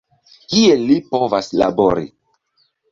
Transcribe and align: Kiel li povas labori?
Kiel 0.53 0.81
li 0.93 0.97
povas 1.11 1.53
labori? 1.63 2.11